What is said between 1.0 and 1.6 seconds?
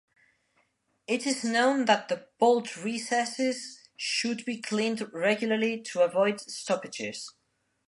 It is